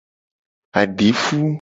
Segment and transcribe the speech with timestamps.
[0.79, 1.41] Adifu.